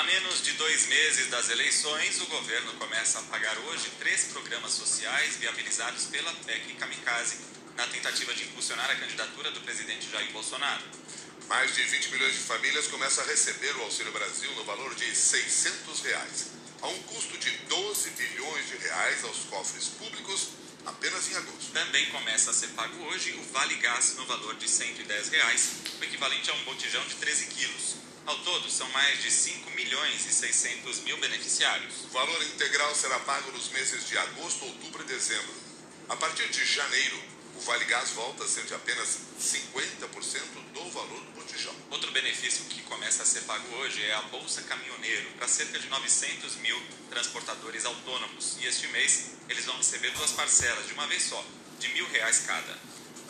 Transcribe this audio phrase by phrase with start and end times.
[0.00, 4.72] A menos de dois meses das eleições, o governo começa a pagar hoje três programas
[4.72, 7.36] sociais viabilizados pela PEC Kamikaze
[7.76, 10.82] na tentativa de impulsionar a candidatura do presidente Jair Bolsonaro.
[11.46, 15.14] Mais de 20 milhões de famílias começam a receber o Auxílio Brasil no valor de
[15.14, 16.46] 600 reais,
[16.80, 20.48] a um custo de 12 bilhões de reais aos cofres públicos
[20.86, 21.72] apenas em agosto.
[21.74, 26.04] Também começa a ser pago hoje o Vale Gás no valor de 110 reais, o
[26.04, 28.09] equivalente a um botijão de 13 quilos.
[28.30, 32.04] Ao todo, são mais de 5 milhões e 600 mil beneficiários.
[32.04, 35.52] O valor integral será pago nos meses de agosto, outubro e dezembro.
[36.08, 37.20] A partir de janeiro,
[37.56, 41.74] o Vale Gás volta a ser de apenas 50% do valor do botijão.
[41.90, 45.88] Outro benefício que começa a ser pago hoje é a Bolsa Caminhoneiro para cerca de
[45.88, 48.58] 900 mil transportadores autônomos.
[48.60, 51.44] E este mês eles vão receber duas parcelas de uma vez só,
[51.80, 52.78] de mil reais cada.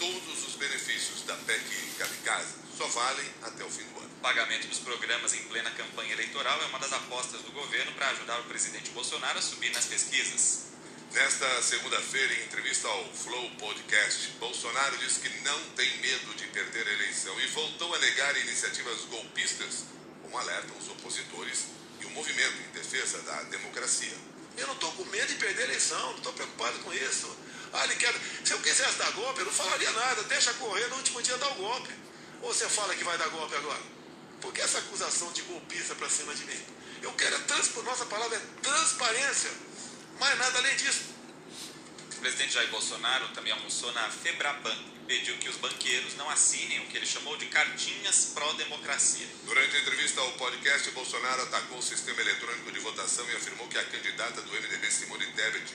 [0.00, 1.62] Todos os benefícios da PEC
[1.98, 4.08] Kamikaze só valem até o fim do ano.
[4.16, 8.08] O pagamento dos programas em plena campanha eleitoral é uma das apostas do governo para
[8.08, 10.70] ajudar o presidente Bolsonaro a subir nas pesquisas.
[11.12, 16.88] Nesta segunda-feira, em entrevista ao Flow Podcast, Bolsonaro disse que não tem medo de perder
[16.88, 19.84] a eleição e voltou a negar iniciativas golpistas,
[20.22, 21.66] como alertam os opositores
[22.00, 24.16] e o movimento em defesa da democracia.
[24.56, 27.36] Eu não estou com medo de perder a eleição, não estou preocupado com isso.
[27.72, 28.14] Ah, ele quer.
[28.44, 31.50] Se eu quisesse dar golpe, eu não falaria nada, deixa correr no último dia dar
[31.52, 31.92] o golpe.
[32.42, 33.80] Ou você fala que vai dar golpe agora?
[34.40, 36.60] Por que essa acusação de golpista para cima de mim?
[37.02, 37.74] Eu quero é trans...
[37.84, 39.50] nossa palavra é transparência.
[40.18, 41.20] Mais nada além disso.
[42.16, 46.80] O presidente Jair Bolsonaro também almoçou na Febraban e pediu que os banqueiros não assinem
[46.80, 49.26] o que ele chamou de cartinhas pró-democracia.
[49.44, 53.78] Durante a entrevista ao podcast, Bolsonaro atacou o sistema eletrônico de votação e afirmou que
[53.78, 55.74] a candidata do MDB, Simone Tebet,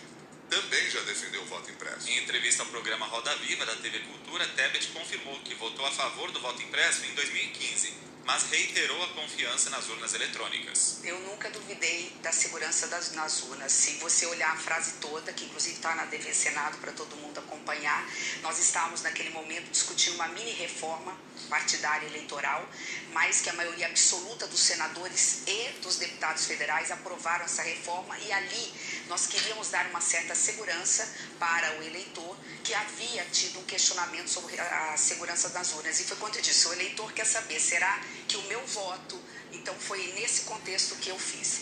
[0.50, 0.85] também
[1.16, 2.10] já defendeu o voto impresso.
[2.10, 6.30] Em entrevista ao programa Roda Viva da TV Cultura, Tebet confirmou que votou a favor
[6.32, 7.94] do voto impresso em 2015
[8.26, 11.00] mas reiterou a confiança nas urnas eletrônicas.
[11.04, 13.72] Eu nunca duvidei da segurança das, nas urnas.
[13.72, 17.40] Se você olhar a frase toda, que inclusive está na TV Senado para todo mundo
[17.40, 18.10] acompanhar,
[18.42, 21.16] nós estávamos naquele momento discutindo uma mini reforma
[21.50, 22.68] partidária eleitoral,
[23.12, 28.32] mas que a maioria absoluta dos senadores e dos deputados federais aprovaram essa reforma e
[28.32, 28.74] ali
[29.08, 31.08] nós queríamos dar uma certa segurança
[31.40, 36.00] para o eleitor que havia tido um questionamento sobre a segurança das urnas.
[36.00, 38.02] E foi quanto eu disse, o eleitor quer saber, será
[38.36, 39.20] o meu voto,
[39.52, 41.62] então foi nesse contexto que eu fiz.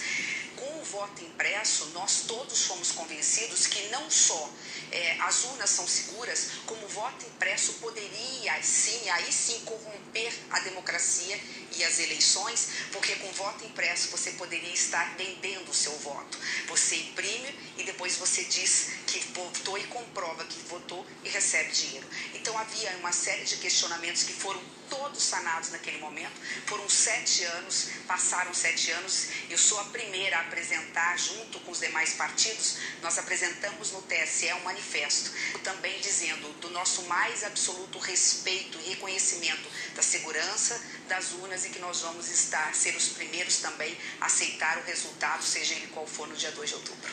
[0.55, 4.49] Com o voto impresso, nós todos fomos convencidos que não só
[4.91, 10.59] é, as urnas são seguras, como o voto impresso poderia, sim, aí sim, corromper a
[10.59, 11.39] democracia
[11.75, 16.37] e as eleições, porque com voto impresso você poderia estar vendendo o seu voto.
[16.67, 22.07] Você imprime e depois você diz que votou e comprova que votou e recebe dinheiro.
[22.33, 26.33] Então havia uma série de questionamentos que foram todos sanados naquele momento.
[26.67, 29.27] Foram sete anos, passaram sete anos.
[29.49, 34.53] Eu sou a primeira a apresentar, junto com os demais partidos, nós apresentamos no TSE
[34.53, 35.31] um manifesto,
[35.63, 41.79] também dizendo do nosso mais absoluto respeito e reconhecimento da segurança das urnas e que
[41.79, 46.27] nós vamos estar, ser os primeiros também a aceitar o resultado, seja ele qual for,
[46.27, 47.11] no dia 2 de outubro.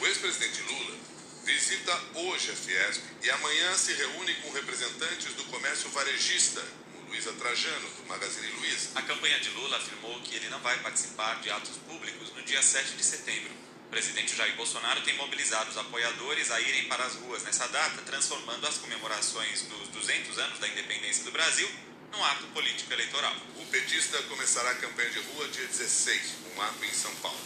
[0.00, 0.96] O ex-presidente Lula
[1.44, 6.62] visita hoje a Fiesp e amanhã se reúne com representantes do comércio varejista,
[6.92, 8.90] como Luísa Trajano, do Magazine Luiza.
[8.94, 12.62] A campanha de Lula afirmou que ele não vai participar de atos públicos no dia
[12.62, 13.50] 7 de setembro.
[13.86, 18.02] O presidente Jair Bolsonaro tem mobilizado os apoiadores a irem para as ruas nessa data,
[18.02, 21.68] transformando as comemorações dos 200 anos da independência do Brasil
[22.12, 23.34] num ato político eleitoral.
[23.56, 26.20] O petista começará a campanha de rua dia 16,
[26.54, 27.40] um ato em São Paulo.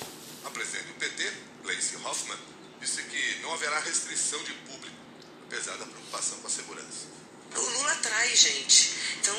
[0.45, 1.33] A presidente do PT,
[1.63, 2.39] Gleice Hoffmann,
[2.81, 4.97] disse que não haverá restrição de público,
[5.47, 7.17] apesar da preocupação com a segurança.
[7.55, 8.93] O Lula atrai gente.
[9.19, 9.37] Então,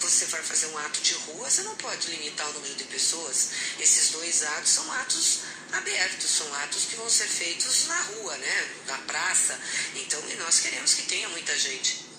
[0.00, 3.50] você vai fazer um ato de rua, você não pode limitar o número de pessoas.
[3.80, 5.40] Esses dois atos são atos
[5.72, 8.74] abertos, são atos que vão ser feitos na rua, né?
[8.86, 9.58] Na praça.
[9.94, 12.13] Então, e nós queremos que tenha muita gente.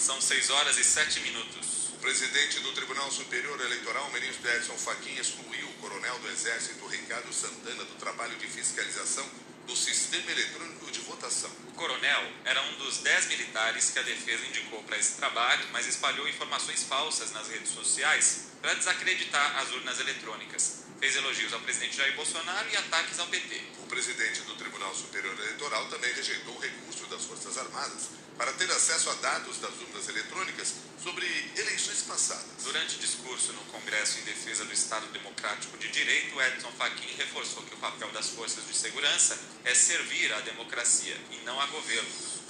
[0.00, 1.90] São 6 horas e 7 minutos.
[1.92, 7.30] O presidente do Tribunal Superior Eleitoral, ministro Edson Fachin, excluiu o coronel do Exército, Ricardo
[7.34, 9.28] Santana, do trabalho de fiscalização
[9.66, 11.50] do sistema eletrônico de votação.
[11.68, 15.86] O coronel era um dos dez militares que a defesa indicou para esse trabalho, mas
[15.86, 20.84] espalhou informações falsas nas redes sociais para desacreditar as urnas eletrônicas.
[20.98, 23.62] Fez elogios ao presidente Jair Bolsonaro e ataques ao PT.
[23.80, 28.08] O presidente do Tribunal Superior Eleitoral também rejeitou o recurso das Forças Armadas
[28.38, 30.72] para ter acesso a dados das urnas eletrônicas
[31.02, 31.26] sobre
[31.56, 32.64] eleições passadas.
[32.64, 37.74] Durante discurso no Congresso em defesa do Estado Democrático de Direito, Edson Fachin reforçou que
[37.74, 42.40] o papel das forças de segurança é servir à democracia e não a governos.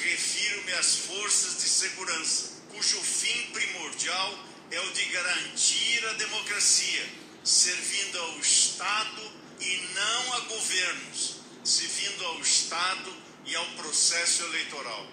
[0.00, 4.38] Refiro-me às forças de segurança, cujo fim primordial
[4.70, 7.06] é o de garantir a democracia,
[7.44, 15.06] servindo ao Estado e não a governos, servindo ao Estado e ao processo eleitoral.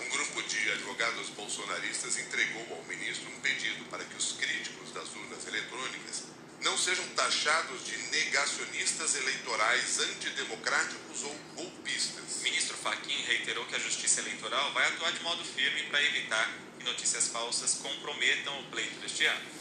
[0.00, 5.08] Um grupo de advogados bolsonaristas entregou ao ministro um pedido para que os críticos das
[5.14, 6.24] urnas eletrônicas
[6.62, 12.36] não sejam taxados de negacionistas eleitorais antidemocráticos ou golpistas.
[12.40, 16.50] O ministro Fachin reiterou que a Justiça Eleitoral vai atuar de modo firme para evitar
[16.78, 19.59] que notícias falsas comprometam o pleito deste ano.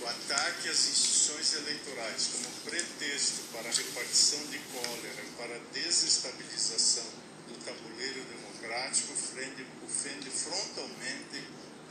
[0.00, 5.58] O ataque às instituições eleitorais como pretexto para a repartição de cólera e para a
[5.72, 7.06] desestabilização
[7.48, 11.42] do tabuleiro democrático ofende frontalmente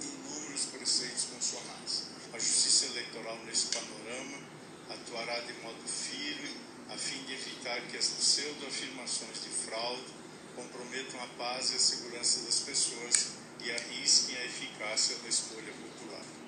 [0.01, 2.03] inúmeros preceitos constitucionais.
[2.33, 4.37] A Justiça Eleitoral, nesse panorama,
[4.89, 6.55] atuará de modo firme
[6.89, 10.13] a fim de evitar que as pseudo-afirmações de fraude
[10.55, 13.27] comprometam a paz e a segurança das pessoas
[13.63, 16.44] e arrisquem a eficácia da escolha popular.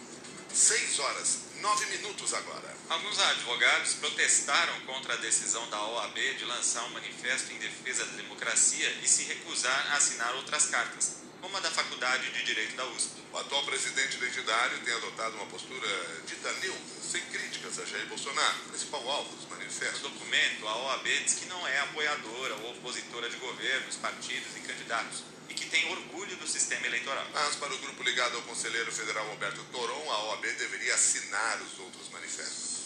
[0.58, 2.76] Seis horas, nove minutos agora.
[2.90, 8.14] Alguns advogados protestaram contra a decisão da OAB de lançar um manifesto em defesa da
[8.14, 12.88] democracia e se recusar a assinar outras cartas como a da Faculdade de Direito da
[12.88, 13.22] USP.
[13.32, 15.88] O atual presidente da entidade tem adotado uma postura
[16.26, 20.02] dita neutra, sem críticas a Jair Bolsonaro, principal alvo dos manifestos.
[20.02, 24.62] No documento, a OAB diz que não é apoiadora ou opositora de governos, partidos e
[24.62, 25.37] candidatos
[25.68, 27.28] tem orgulho do sistema eleitoral.
[27.34, 31.80] Mas para o grupo ligado ao conselheiro federal Alberto Toron, a OAB deveria assinar os
[31.80, 32.78] outros manifestos.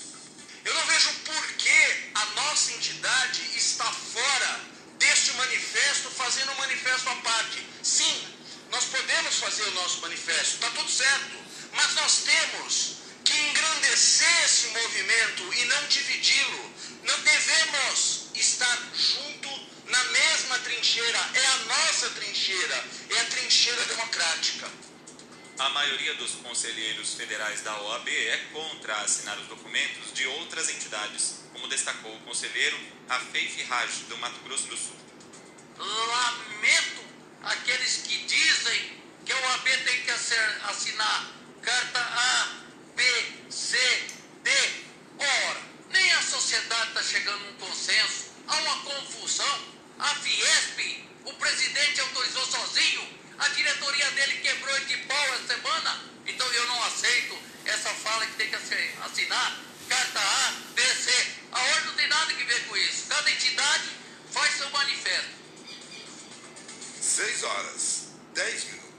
[0.63, 4.62] Eu não vejo por que a nossa entidade está fora
[5.00, 7.66] deste manifesto, fazendo um manifesto à parte.
[7.81, 8.28] Sim,
[8.69, 11.38] nós podemos fazer o nosso manifesto, está tudo certo,
[11.74, 12.95] mas nós temos
[13.25, 16.72] que engrandecer esse movimento e não dividi-lo.
[17.04, 19.50] Não devemos estar junto
[19.86, 21.19] na mesma trincheira,
[22.01, 24.68] nossa trincheira, é a trincheira democrática.
[25.59, 31.44] A maioria dos conselheiros federais da OAB é contra assinar os documentos de outras entidades,
[31.53, 32.75] como destacou o conselheiro
[33.07, 34.95] Rafeif Raj, do Mato Grosso do Sul.
[35.77, 37.06] Lamento
[37.44, 41.31] aqueles que dizem que a OAB tem que assinar
[41.62, 42.50] carta A,
[42.95, 43.03] B,
[43.51, 43.77] C,
[44.42, 44.50] D.
[45.19, 45.62] Ora,
[45.92, 49.71] nem a sociedade está chegando a um consenso, há uma confusão.
[50.00, 53.08] A Fiesp, o presidente autorizou sozinho,
[53.38, 58.34] a diretoria dele quebrou de pau essa semana, então eu não aceito essa fala que
[58.34, 61.12] tem que assinar carta A, B, C.
[61.52, 63.08] A ordem não tem nada que ver com isso.
[63.10, 63.90] Cada entidade
[64.32, 65.32] faz seu manifesto.
[67.02, 68.92] 6 horas, 10 minutos.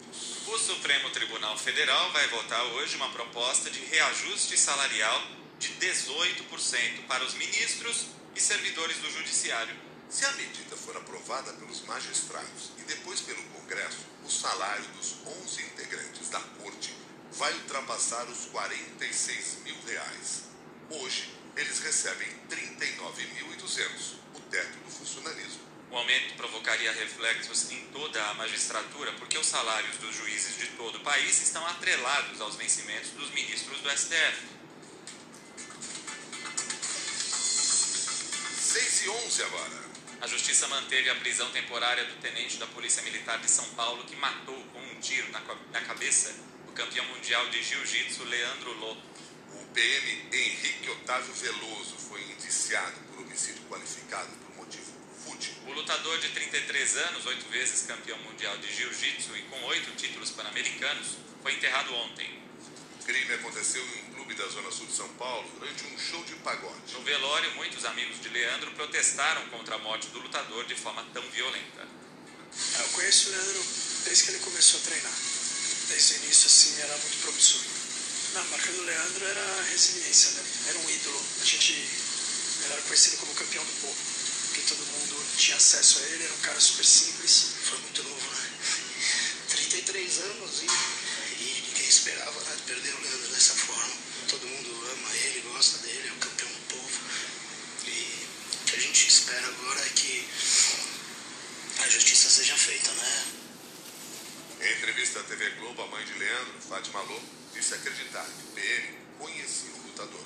[0.47, 5.27] O Supremo Tribunal Federal vai votar hoje uma proposta de reajuste salarial
[5.59, 9.75] de 18% para os ministros e servidores do Judiciário.
[10.13, 15.63] Se a medida for aprovada pelos magistrados e depois pelo Congresso, o salário dos 11
[15.63, 16.95] integrantes da Corte
[17.33, 20.43] vai ultrapassar os 46 mil reais.
[20.91, 25.63] Hoje, eles recebem 39.200, o teto do funcionalismo.
[25.91, 30.97] O aumento provocaria reflexos em toda a magistratura, porque os salários dos juízes de todo
[30.97, 34.47] o país estão atrelados aos vencimentos dos ministros do STF.
[38.61, 39.92] 6 e 11 agora.
[40.23, 44.17] A justiça manteve a prisão temporária do tenente da Polícia Militar de São Paulo que
[44.17, 46.33] matou com um tiro na, cabeça
[46.69, 48.93] o campeão mundial de jiu-jitsu Leandro Lô.
[48.93, 54.31] O PM Henrique Otávio Veloso foi indiciado por homicídio qualificado
[55.67, 60.31] o lutador de 33 anos, oito vezes campeão mundial de jiu-jitsu e com oito títulos
[60.31, 62.42] pan-americanos, foi enterrado ontem.
[63.13, 66.25] O crime aconteceu em um clube da zona sul de São Paulo durante um show
[66.25, 66.95] de pagode.
[66.95, 71.23] No velório, muitos amigos de Leandro protestaram contra a morte do lutador de forma tão
[71.29, 71.87] violenta.
[72.79, 73.67] Eu conheço o Leandro
[74.07, 75.13] desde que ele começou a treinar.
[75.89, 77.61] Desde o início, assim, era muito promissor.
[78.33, 80.45] Na marca do Leandro era a resiliência, né?
[80.69, 81.23] Era um ídolo.
[81.43, 81.89] A gente
[82.65, 83.97] era conhecido como campeão do povo,
[84.47, 87.57] porque todo mundo tinha acesso a ele, era um cara super simples.
[87.69, 88.51] Foi muito novo, né?
[89.51, 90.67] 33 anos e,
[92.67, 93.95] perder o Leandro dessa forma.
[94.29, 97.01] Todo mundo ama ele, gosta dele, é o campeão do povo.
[97.87, 100.29] E o que a gente espera agora é que
[101.81, 103.25] a justiça seja feita, né?
[104.61, 107.21] Em entrevista à TV Globo, a mãe de Leandro, Fátima Lô,
[107.53, 110.25] disse acreditar que o PM conhecia o lutador.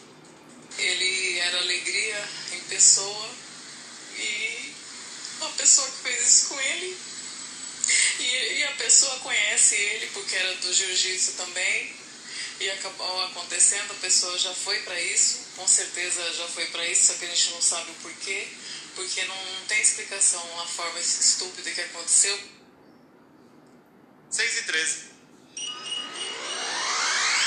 [0.79, 3.31] Ele era alegria em pessoa
[4.19, 4.75] e
[5.41, 6.99] uma pessoa que fez isso com ele.
[8.19, 11.97] E, e a pessoa conhece ele porque era do jiu-jitsu também.
[12.59, 17.13] E acabou acontecendo, a pessoa já foi para isso, com certeza já foi para isso,
[17.13, 18.49] só que a gente não sabe o porquê,
[18.95, 22.39] porque não, não tem explicação a forma estúpida que aconteceu.
[24.31, 25.16] 6 e 13.